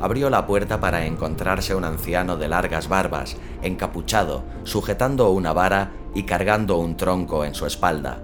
abrió 0.01 0.31
la 0.31 0.47
puerta 0.47 0.81
para 0.81 1.07
encontrarse 1.07 1.75
un 1.75 1.85
anciano 1.85 2.37
de 2.37 2.49
largas 2.49 2.89
barbas, 2.89 3.37
encapuchado, 3.63 4.45
sujetando 4.65 5.31
una 5.31 5.53
vara 5.53 5.93
y 6.15 6.25
cargando 6.25 6.79
un 6.79 6.97
tronco 6.97 7.45
en 7.45 7.55
su 7.55 7.67
espalda. 7.67 8.23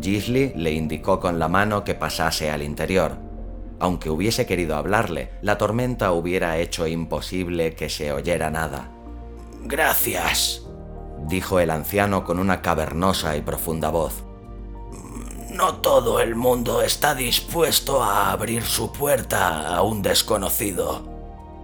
Gisli 0.00 0.52
le 0.56 0.72
indicó 0.72 1.20
con 1.20 1.38
la 1.38 1.48
mano 1.48 1.84
que 1.84 1.94
pasase 1.94 2.50
al 2.50 2.62
interior. 2.62 3.16
Aunque 3.78 4.10
hubiese 4.10 4.46
querido 4.46 4.76
hablarle, 4.76 5.30
la 5.42 5.58
tormenta 5.58 6.12
hubiera 6.12 6.58
hecho 6.58 6.86
imposible 6.86 7.74
que 7.74 7.88
se 7.88 8.12
oyera 8.12 8.50
nada. 8.50 8.90
Gracias, 9.62 10.62
dijo 11.26 11.60
el 11.60 11.70
anciano 11.70 12.24
con 12.24 12.38
una 12.38 12.62
cavernosa 12.62 13.36
y 13.36 13.40
profunda 13.40 13.90
voz. 13.90 14.29
No 15.60 15.74
todo 15.74 16.20
el 16.20 16.36
mundo 16.36 16.80
está 16.80 17.14
dispuesto 17.14 18.02
a 18.02 18.32
abrir 18.32 18.62
su 18.62 18.90
puerta 18.90 19.68
a 19.68 19.82
un 19.82 20.00
desconocido. 20.00 21.02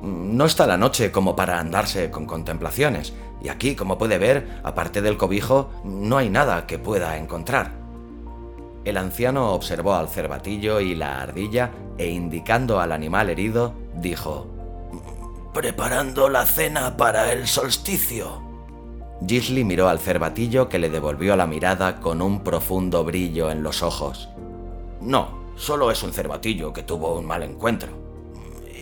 No 0.03 0.45
está 0.45 0.67
la 0.67 0.77
noche 0.77 1.11
como 1.11 1.35
para 1.35 1.59
andarse 1.59 2.11
con 2.11 2.27
contemplaciones, 2.27 3.15
y 3.43 3.49
aquí, 3.49 3.75
como 3.75 3.97
puede 3.97 4.19
ver, 4.19 4.61
aparte 4.65 5.01
del 5.01 5.17
cobijo, 5.17 5.71
no 5.83 6.19
hay 6.19 6.29
nada 6.29 6.67
que 6.67 6.79
pueda 6.79 7.17
encontrar. 7.17 7.73
El 8.85 8.99
anciano 8.99 9.53
observó 9.55 9.95
al 9.95 10.11
cervatillo 10.11 10.79
y 10.81 10.95
la 10.95 11.23
ardilla 11.23 11.71
e 11.97 12.09
indicando 12.09 12.81
al 12.81 12.93
animal 12.93 13.31
herido, 13.31 13.73
dijo, 13.95 14.47
Preparando 15.55 16.29
la 16.29 16.45
cena 16.45 16.99
para 16.99 17.33
el 17.33 17.47
solsticio. 17.47 18.46
Gisli 19.25 19.65
miró 19.65 19.89
al 19.89 19.99
cervatillo 19.99 20.69
que 20.69 20.79
le 20.79 20.91
devolvió 20.91 21.37
la 21.37 21.47
mirada 21.47 22.01
con 22.01 22.21
un 22.21 22.43
profundo 22.45 23.05
brillo 23.05 23.51
en 23.51 23.63
los 23.63 23.83
ojos. 23.83 24.29
No, 25.01 25.53
solo 25.57 25.91
es 25.91 26.03
un 26.03 26.13
cervatillo 26.13 26.73
que 26.73 26.83
tuvo 26.83 27.15
un 27.15 27.27
mal 27.27 27.43
encuentro. 27.43 27.89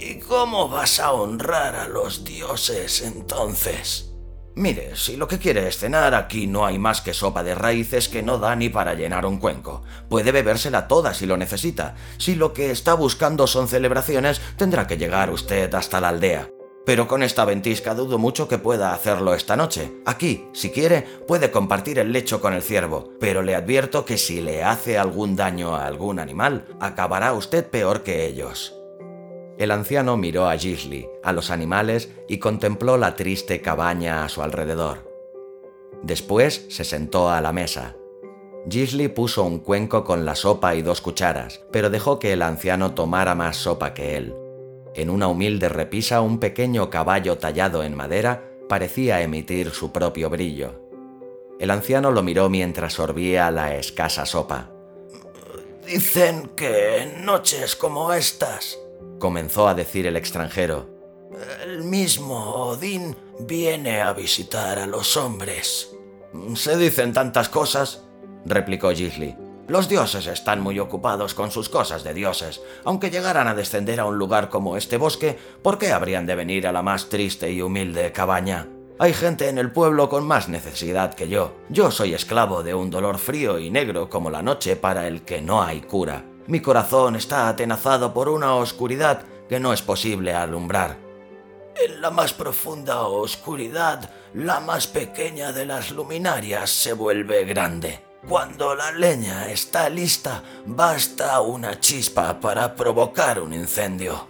¿Y 0.01 0.19
cómo 0.19 0.69
vas 0.69 0.99
a 1.01 1.13
honrar 1.13 1.77
a 1.77 1.89
los 1.89 2.25
dioses 2.25 3.03
entonces? 3.03 4.11
Mire, 4.57 4.95
si 4.95 5.17
lo 5.17 5.27
que 5.27 5.39
quiere 5.39 5.67
es 5.67 5.79
cenar, 5.79 6.15
aquí 6.15 6.47
no 6.47 6.65
hay 6.65 6.79
más 6.79 7.01
que 7.01 7.13
sopa 7.13 7.43
de 7.43 7.57
raíces 7.57 8.09
que 8.09 8.23
no 8.23 8.39
da 8.39 8.55
ni 8.55 8.69
para 8.69 8.95
llenar 8.95 9.27
un 9.27 9.39
cuenco. 9.39 9.83
Puede 10.09 10.31
bebérsela 10.31 10.87
toda 10.87 11.13
si 11.13 11.27
lo 11.27 11.37
necesita. 11.37 11.97
Si 12.19 12.37
lo 12.37 12.53
que 12.53 12.71
está 12.71 12.95
buscando 12.95 13.49
son 13.49 13.67
celebraciones, 13.67 14.41
tendrá 14.57 14.87
que 14.87 14.97
llegar 14.97 15.31
usted 15.31 15.75
hasta 15.75 16.01
la 16.01 16.11
aldea. 16.11 16.54
Pero 16.85 17.09
con 17.09 17.23
esta 17.23 17.45
ventisca 17.45 17.95
dudo 17.95 18.19
mucho 18.19 18.47
que 18.47 18.59
pueda 18.59 18.93
hacerlo 18.93 19.35
esta 19.35 19.57
noche. 19.57 19.91
Aquí, 20.05 20.49
si 20.53 20.71
quiere, 20.71 21.03
puede 21.27 21.51
compartir 21.51 21.99
el 21.99 22.13
lecho 22.13 22.41
con 22.41 22.53
el 22.53 22.63
ciervo, 22.63 23.11
pero 23.19 23.43
le 23.43 23.55
advierto 23.55 24.05
que 24.05 24.19
si 24.19 24.41
le 24.43 24.63
hace 24.63 24.99
algún 24.99 25.35
daño 25.35 25.75
a 25.75 25.87
algún 25.87 26.19
animal, 26.19 26.67
acabará 26.81 27.33
usted 27.33 27.67
peor 27.67 28.03
que 28.03 28.27
ellos. 28.27 28.75
El 29.57 29.71
anciano 29.71 30.17
miró 30.17 30.49
a 30.49 30.59
Gisli, 30.59 31.09
a 31.23 31.33
los 31.33 31.51
animales 31.51 32.11
y 32.29 32.39
contempló 32.39 32.99
la 32.99 33.15
triste 33.15 33.61
cabaña 33.61 34.25
a 34.25 34.29
su 34.29 34.43
alrededor. 34.43 35.11
Después 36.03 36.67
se 36.69 36.85
sentó 36.85 37.31
a 37.31 37.41
la 37.41 37.53
mesa. 37.53 37.97
Gisli 38.69 39.09
puso 39.09 39.45
un 39.45 39.61
cuenco 39.61 40.05
con 40.05 40.25
la 40.25 40.35
sopa 40.35 40.75
y 40.75 40.83
dos 40.83 41.01
cucharas, 41.01 41.63
pero 41.71 41.89
dejó 41.89 42.19
que 42.19 42.33
el 42.33 42.43
anciano 42.43 42.95
tomara 42.95 43.35
más 43.35 43.57
sopa 43.57 43.95
que 43.95 44.17
él. 44.17 44.35
En 44.95 45.11
una 45.11 45.27
humilde 45.27 45.69
repisa 45.69 46.21
un 46.21 46.39
pequeño 46.39 46.89
caballo 46.89 47.39
tallado 47.39 47.83
en 47.83 47.97
madera 47.97 48.45
parecía 48.69 49.21
emitir 49.23 49.71
su 49.71 49.93
propio 49.93 50.31
brillo. 50.31 50.81
El 51.59 51.71
anciano 51.71 52.11
lo 52.11 52.23
miró 52.23 52.49
mientras 52.49 52.95
sorbía 52.95 53.51
la 53.51 53.75
escasa 53.75 54.25
sopa. 54.25 54.71
Dicen 55.87 56.51
que 56.57 57.03
en 57.03 57.25
noches 57.25 57.77
como 57.77 58.13
estas 58.13 58.79
comenzó 59.19 59.69
a 59.69 59.75
decir 59.75 60.07
el 60.07 60.17
extranjero. 60.17 60.87
El 61.65 61.83
mismo 61.83 62.39
Odín 62.69 63.17
viene 63.41 64.01
a 64.01 64.13
visitar 64.13 64.79
a 64.79 64.87
los 64.87 65.17
hombres. 65.17 65.91
Se 66.55 66.77
dicen 66.77 67.13
tantas 67.13 67.49
cosas, 67.49 68.03
replicó 68.47 68.91
Gisli. 68.91 69.37
Los 69.67 69.89
dioses 69.89 70.27
están 70.27 70.61
muy 70.61 70.79
ocupados 70.79 71.33
con 71.33 71.51
sus 71.51 71.71
cosas 71.71 72.05
de 72.05 72.13
dioses. 72.13 72.61
Aunque 72.85 73.11
llegaran 73.11 73.49
a 73.49 73.55
descender 73.55 73.99
a 73.99 74.05
un 74.05 74.19
lugar 74.19 74.51
como 74.51 74.77
este 74.77 74.99
bosque, 74.99 75.39
¿por 75.63 75.79
qué 75.79 75.91
habrían 75.91 76.27
de 76.27 76.35
venir 76.35 76.67
a 76.67 76.73
la 76.73 76.83
más 76.83 77.09
triste 77.09 77.51
y 77.51 77.63
humilde 77.63 78.13
cabaña? 78.13 78.69
Hay 78.99 79.15
gente 79.15 79.49
en 79.49 79.57
el 79.57 79.73
pueblo 79.73 80.09
con 80.11 80.27
más 80.27 80.49
necesidad 80.51 81.15
que 81.15 81.29
yo. 81.29 81.57
Yo 81.71 81.91
soy 81.91 82.13
esclavo 82.13 82.63
de 82.63 82.75
un 82.75 82.91
dolor 82.91 83.19
frío 83.19 83.59
y 83.59 83.71
negro 83.71 84.11
como 84.11 84.31
la 84.31 84.43
noche 84.43 84.77
para 84.77 85.09
el 85.09 85.23
que 85.23 85.41
no 85.41 85.63
hay 85.63 85.81
cura. 85.81 86.25
Mi 86.47 86.61
corazón 86.61 87.17
está 87.17 87.49
atenazado 87.49 88.13
por 88.13 88.29
una 88.29 88.55
oscuridad 88.55 89.23
que 89.49 89.59
no 89.61 89.73
es 89.73 89.81
posible 89.81 90.35
alumbrar. 90.35 90.99
En 91.83 92.03
la 92.03 92.11
más 92.11 92.35
profunda 92.35 93.03
oscuridad, 93.03 94.11
la 94.35 94.61
más 94.61 94.87
pequeña 94.87 95.53
de 95.53 95.67
las 95.67 95.91
luminarias 95.91 96.71
se 96.71 96.93
vuelve 96.93 97.45
grande. 97.45 98.14
Cuando 98.29 98.75
la 98.75 98.91
leña 98.91 99.51
está 99.51 99.91
lista, 99.91 100.43
basta 100.65 101.41
una 101.43 101.79
chispa 101.79 102.41
para 102.41 102.75
provocar 102.75 103.39
un 103.39 103.53
incendio. 103.53 104.27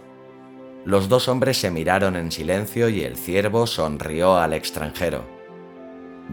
Los 0.83 1.07
dos 1.07 1.29
hombres 1.29 1.57
se 1.57 1.71
miraron 1.71 2.17
en 2.17 2.29
silencio 2.29 2.89
y 2.89 3.03
el 3.03 3.15
ciervo 3.15 3.65
sonrió 3.65 4.35
al 4.37 4.51
extranjero. 4.51 5.23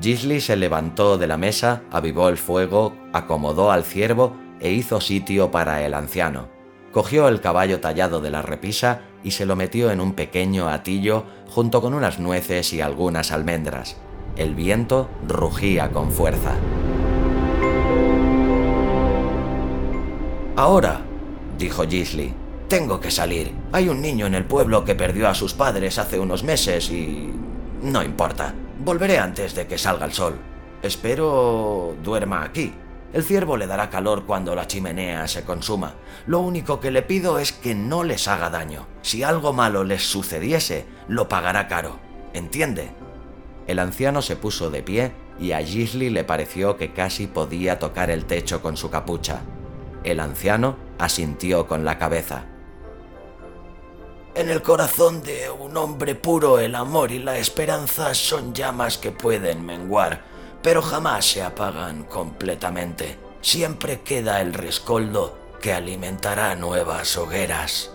Gisli 0.00 0.40
se 0.40 0.56
levantó 0.56 1.18
de 1.18 1.28
la 1.28 1.36
mesa, 1.36 1.82
avivó 1.92 2.28
el 2.28 2.36
fuego, 2.36 2.94
acomodó 3.12 3.70
al 3.70 3.84
ciervo 3.84 4.36
e 4.58 4.72
hizo 4.72 5.00
sitio 5.00 5.52
para 5.52 5.86
el 5.86 5.94
anciano. 5.94 6.48
Cogió 6.90 7.28
el 7.28 7.40
caballo 7.40 7.78
tallado 7.78 8.20
de 8.20 8.30
la 8.30 8.42
repisa 8.42 9.02
y 9.22 9.30
se 9.30 9.46
lo 9.46 9.54
metió 9.54 9.92
en 9.92 10.00
un 10.00 10.14
pequeño 10.14 10.68
atillo 10.68 11.24
junto 11.48 11.80
con 11.80 11.94
unas 11.94 12.18
nueces 12.18 12.72
y 12.72 12.80
algunas 12.80 13.30
almendras. 13.30 13.96
El 14.36 14.56
viento 14.56 15.08
rugía 15.28 15.90
con 15.92 16.10
fuerza. 16.10 16.56
Ahora, 20.54 21.00
dijo 21.56 21.88
Gisli, 21.88 22.34
tengo 22.68 23.00
que 23.00 23.10
salir. 23.10 23.54
Hay 23.72 23.88
un 23.88 24.02
niño 24.02 24.26
en 24.26 24.34
el 24.34 24.44
pueblo 24.44 24.84
que 24.84 24.94
perdió 24.94 25.28
a 25.28 25.34
sus 25.34 25.54
padres 25.54 25.98
hace 25.98 26.18
unos 26.18 26.44
meses 26.44 26.90
y... 26.90 27.30
no 27.82 28.02
importa. 28.02 28.54
Volveré 28.84 29.18
antes 29.18 29.54
de 29.54 29.66
que 29.66 29.78
salga 29.78 30.04
el 30.04 30.12
sol. 30.12 30.38
Espero 30.82 31.94
duerma 32.02 32.42
aquí. 32.42 32.74
El 33.14 33.24
ciervo 33.24 33.56
le 33.56 33.66
dará 33.66 33.88
calor 33.88 34.24
cuando 34.26 34.54
la 34.54 34.66
chimenea 34.66 35.26
se 35.26 35.42
consuma. 35.44 35.94
Lo 36.26 36.40
único 36.40 36.80
que 36.80 36.90
le 36.90 37.02
pido 37.02 37.38
es 37.38 37.52
que 37.52 37.74
no 37.74 38.04
les 38.04 38.28
haga 38.28 38.50
daño. 38.50 38.86
Si 39.00 39.22
algo 39.22 39.54
malo 39.54 39.84
les 39.84 40.02
sucediese, 40.02 40.84
lo 41.08 41.28
pagará 41.28 41.66
caro. 41.66 41.98
¿Entiende? 42.34 42.90
El 43.66 43.78
anciano 43.78 44.20
se 44.20 44.36
puso 44.36 44.68
de 44.68 44.82
pie 44.82 45.12
y 45.38 45.52
a 45.52 45.60
Gisli 45.60 46.10
le 46.10 46.24
pareció 46.24 46.76
que 46.76 46.92
casi 46.92 47.26
podía 47.26 47.78
tocar 47.78 48.10
el 48.10 48.26
techo 48.26 48.60
con 48.60 48.76
su 48.76 48.90
capucha. 48.90 49.42
El 50.04 50.20
anciano 50.20 50.76
asintió 50.98 51.66
con 51.66 51.84
la 51.84 51.98
cabeza. 51.98 52.44
En 54.34 54.48
el 54.48 54.62
corazón 54.62 55.22
de 55.22 55.50
un 55.50 55.76
hombre 55.76 56.14
puro 56.14 56.58
el 56.58 56.74
amor 56.74 57.12
y 57.12 57.18
la 57.18 57.36
esperanza 57.36 58.14
son 58.14 58.54
llamas 58.54 58.98
que 58.98 59.10
pueden 59.10 59.64
menguar 59.64 60.32
pero 60.62 60.80
jamás 60.80 61.26
se 61.26 61.42
apagan 61.42 62.04
completamente. 62.04 63.18
Siempre 63.40 64.00
queda 64.00 64.40
el 64.40 64.54
rescoldo 64.54 65.36
que 65.60 65.72
alimentará 65.72 66.54
nuevas 66.54 67.16
hogueras. 67.18 67.90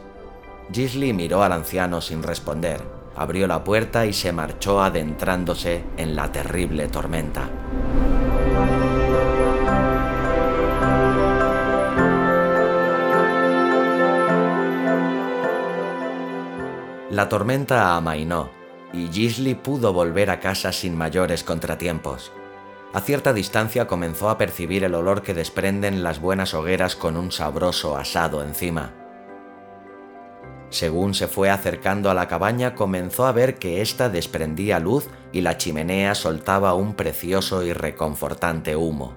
Gisli 0.72 1.14
miró 1.14 1.44
al 1.44 1.54
anciano 1.54 2.02
sin 2.02 2.22
responder, 2.22 2.84
abrió 3.16 3.48
la 3.48 3.64
puerta 3.64 4.06
y 4.06 4.12
se 4.12 4.34
marchó 4.34 4.82
adentrándose 4.82 5.84
en 5.96 6.16
la 6.16 6.32
terrible 6.32 6.90
tormenta. 6.90 7.50
La 17.10 17.30
tormenta 17.30 17.96
amainó 17.96 18.50
y 18.92 19.08
Gisli 19.08 19.56
pudo 19.56 19.94
volver 19.94 20.30
a 20.30 20.42
casa 20.42 20.74
sin 20.74 20.98
mayores 20.98 21.44
contratiempos. 21.44 22.34
A 22.94 23.00
cierta 23.00 23.32
distancia 23.32 23.88
comenzó 23.88 24.30
a 24.30 24.38
percibir 24.38 24.84
el 24.84 24.94
olor 24.94 25.22
que 25.22 25.34
desprenden 25.34 26.04
las 26.04 26.20
buenas 26.20 26.54
hogueras 26.54 26.98
con 26.98 27.16
un 27.16 27.32
sabroso 27.32 27.96
asado 27.96 28.44
encima. 28.44 28.94
Según 30.70 31.14
se 31.14 31.28
fue 31.28 31.50
acercando 31.50 32.10
a 32.10 32.14
la 32.14 32.28
cabaña 32.28 32.76
comenzó 32.76 33.26
a 33.26 33.32
ver 33.32 33.56
que 33.56 33.82
ésta 33.82 34.10
desprendía 34.10 34.80
luz 34.80 35.08
y 35.32 35.42
la 35.42 35.58
chimenea 35.58 36.14
soltaba 36.14 36.74
un 36.74 36.94
precioso 36.94 37.64
y 37.64 37.72
reconfortante 37.72 38.76
humo. 38.76 39.16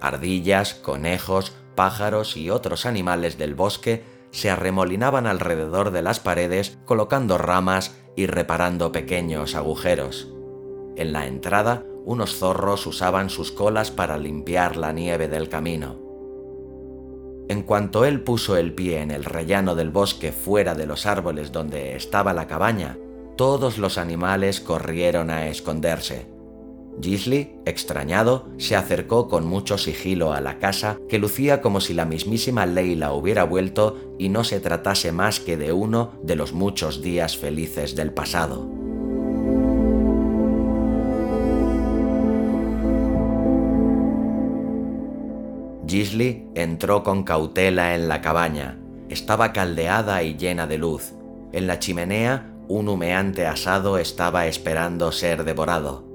Ardillas, 0.00 0.74
conejos, 0.74 1.54
pájaros 1.74 2.38
y 2.38 2.48
otros 2.48 2.86
animales 2.86 3.36
del 3.36 3.54
bosque 3.54 4.11
se 4.32 4.50
arremolinaban 4.50 5.26
alrededor 5.28 5.92
de 5.92 6.02
las 6.02 6.18
paredes 6.18 6.78
colocando 6.84 7.38
ramas 7.38 7.94
y 8.16 8.26
reparando 8.26 8.90
pequeños 8.90 9.54
agujeros. 9.54 10.32
En 10.96 11.12
la 11.12 11.26
entrada 11.26 11.84
unos 12.04 12.36
zorros 12.36 12.86
usaban 12.86 13.30
sus 13.30 13.52
colas 13.52 13.92
para 13.92 14.18
limpiar 14.18 14.76
la 14.76 14.92
nieve 14.92 15.28
del 15.28 15.48
camino. 15.48 16.00
En 17.48 17.62
cuanto 17.62 18.04
él 18.04 18.22
puso 18.22 18.56
el 18.56 18.74
pie 18.74 19.02
en 19.02 19.10
el 19.10 19.24
rellano 19.24 19.74
del 19.74 19.90
bosque 19.90 20.32
fuera 20.32 20.74
de 20.74 20.86
los 20.86 21.06
árboles 21.06 21.52
donde 21.52 21.94
estaba 21.94 22.32
la 22.32 22.46
cabaña, 22.46 22.98
todos 23.36 23.78
los 23.78 23.98
animales 23.98 24.60
corrieron 24.60 25.30
a 25.30 25.48
esconderse. 25.48 26.31
Gisli, 27.00 27.56
extrañado, 27.64 28.48
se 28.58 28.76
acercó 28.76 29.28
con 29.28 29.46
mucho 29.46 29.78
sigilo 29.78 30.32
a 30.32 30.40
la 30.40 30.58
casa 30.58 30.98
que 31.08 31.18
lucía 31.18 31.62
como 31.62 31.80
si 31.80 31.94
la 31.94 32.04
mismísima 32.04 32.66
Leila 32.66 33.12
hubiera 33.12 33.44
vuelto 33.44 33.96
y 34.18 34.28
no 34.28 34.44
se 34.44 34.60
tratase 34.60 35.10
más 35.10 35.40
que 35.40 35.56
de 35.56 35.72
uno 35.72 36.12
de 36.22 36.36
los 36.36 36.52
muchos 36.52 37.02
días 37.02 37.36
felices 37.36 37.96
del 37.96 38.12
pasado. 38.12 38.68
Gisli 45.86 46.46
entró 46.54 47.02
con 47.02 47.22
cautela 47.22 47.94
en 47.94 48.08
la 48.08 48.22
cabaña. 48.22 48.78
Estaba 49.08 49.52
caldeada 49.52 50.22
y 50.22 50.36
llena 50.36 50.66
de 50.66 50.78
luz. 50.78 51.12
En 51.52 51.66
la 51.66 51.78
chimenea, 51.78 52.54
un 52.68 52.88
humeante 52.88 53.46
asado 53.46 53.98
estaba 53.98 54.46
esperando 54.46 55.12
ser 55.12 55.44
devorado. 55.44 56.11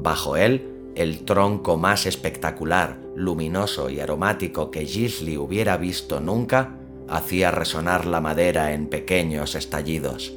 Bajo 0.00 0.36
él, 0.36 0.92
el 0.94 1.24
tronco 1.24 1.76
más 1.76 2.06
espectacular, 2.06 2.98
luminoso 3.16 3.90
y 3.90 3.98
aromático 3.98 4.70
que 4.70 4.86
Gisli 4.86 5.36
hubiera 5.36 5.76
visto 5.76 6.20
nunca, 6.20 6.76
hacía 7.08 7.50
resonar 7.50 8.06
la 8.06 8.20
madera 8.20 8.72
en 8.72 8.86
pequeños 8.86 9.56
estallidos. 9.56 10.32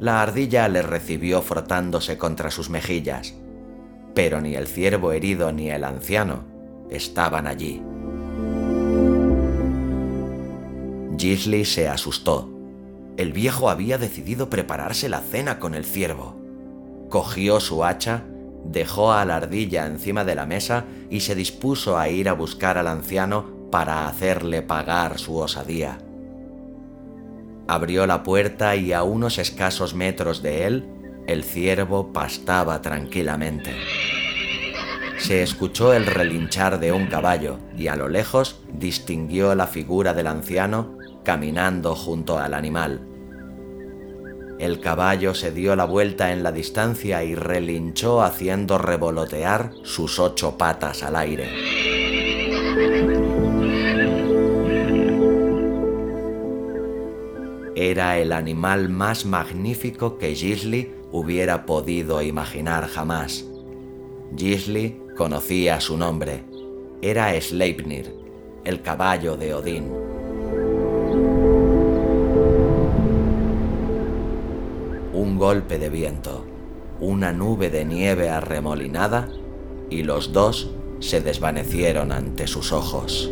La 0.00 0.22
ardilla 0.22 0.66
le 0.68 0.80
recibió 0.80 1.42
frotándose 1.42 2.16
contra 2.16 2.50
sus 2.50 2.70
mejillas. 2.70 3.34
pero 4.14 4.40
ni 4.40 4.56
el 4.56 4.66
ciervo 4.66 5.12
herido 5.12 5.52
ni 5.52 5.70
el 5.70 5.84
anciano 5.84 6.42
estaban 6.90 7.46
allí. 7.46 7.80
Gisli 11.16 11.64
se 11.64 11.86
asustó. 11.88 12.50
El 13.16 13.32
viejo 13.32 13.70
había 13.70 13.96
decidido 13.98 14.50
prepararse 14.50 15.08
la 15.08 15.20
cena 15.20 15.60
con 15.60 15.74
el 15.74 15.84
ciervo. 15.84 16.34
Cogió 17.10 17.60
su 17.60 17.84
hacha, 17.84 18.24
dejó 18.64 19.12
a 19.12 19.24
la 19.24 19.36
ardilla 19.36 19.86
encima 19.86 20.24
de 20.24 20.34
la 20.34 20.46
mesa 20.46 20.84
y 21.10 21.20
se 21.20 21.34
dispuso 21.34 21.98
a 21.98 22.08
ir 22.08 22.28
a 22.28 22.32
buscar 22.32 22.78
al 22.78 22.86
anciano 22.86 23.46
para 23.70 24.06
hacerle 24.06 24.62
pagar 24.62 25.18
su 25.18 25.36
osadía. 25.36 25.98
Abrió 27.66 28.06
la 28.06 28.22
puerta 28.22 28.76
y 28.76 28.92
a 28.92 29.02
unos 29.02 29.38
escasos 29.38 29.94
metros 29.94 30.42
de 30.42 30.66
él, 30.66 30.88
el 31.26 31.44
ciervo 31.44 32.12
pastaba 32.12 32.80
tranquilamente. 32.80 33.76
Se 35.18 35.42
escuchó 35.42 35.92
el 35.92 36.06
relinchar 36.06 36.80
de 36.80 36.92
un 36.92 37.06
caballo 37.08 37.58
y 37.76 37.88
a 37.88 37.96
lo 37.96 38.08
lejos 38.08 38.60
distinguió 38.72 39.54
la 39.54 39.66
figura 39.66 40.14
del 40.14 40.28
anciano 40.28 40.96
caminando 41.24 41.94
junto 41.94 42.38
al 42.38 42.54
animal. 42.54 43.07
El 44.58 44.80
caballo 44.80 45.34
se 45.34 45.52
dio 45.52 45.76
la 45.76 45.84
vuelta 45.84 46.32
en 46.32 46.42
la 46.42 46.50
distancia 46.50 47.22
y 47.22 47.36
relinchó 47.36 48.22
haciendo 48.22 48.76
revolotear 48.76 49.70
sus 49.84 50.18
ocho 50.18 50.58
patas 50.58 51.04
al 51.04 51.14
aire. 51.14 51.48
Era 57.76 58.18
el 58.18 58.32
animal 58.32 58.88
más 58.88 59.24
magnífico 59.24 60.18
que 60.18 60.34
Gisli 60.34 60.92
hubiera 61.12 61.64
podido 61.64 62.20
imaginar 62.20 62.88
jamás. 62.88 63.44
Gisli 64.36 65.00
conocía 65.16 65.80
su 65.80 65.96
nombre. 65.96 66.42
Era 67.00 67.40
Sleipnir, 67.40 68.12
el 68.64 68.82
caballo 68.82 69.36
de 69.36 69.54
Odín. 69.54 70.07
Un 75.18 75.36
golpe 75.36 75.80
de 75.80 75.88
viento, 75.90 76.44
una 77.00 77.32
nube 77.32 77.70
de 77.70 77.84
nieve 77.84 78.30
arremolinada 78.30 79.28
y 79.90 80.04
los 80.04 80.32
dos 80.32 80.70
se 81.00 81.20
desvanecieron 81.20 82.12
ante 82.12 82.46
sus 82.46 82.70
ojos. 82.70 83.28